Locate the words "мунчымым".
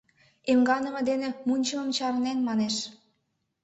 1.47-1.89